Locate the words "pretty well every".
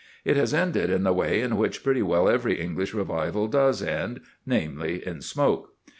1.83-2.59